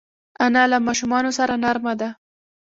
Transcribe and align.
انا 0.45 0.63
له 0.71 0.77
ماشومانو 0.87 1.29
سره 1.37 1.53
نرمه 1.63 1.93
ده 2.01 2.09